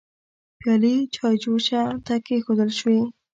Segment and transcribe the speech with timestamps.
[0.59, 2.99] پيالې چايجوشه ته کيښودل شوې.